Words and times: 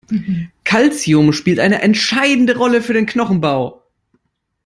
Calcium 0.63 1.31
spielt 1.31 1.59
eine 1.59 1.83
entscheidende 1.83 2.57
Rolle 2.57 2.81
für 2.81 2.93
den 2.93 3.05
Knochenbau. 3.05 3.83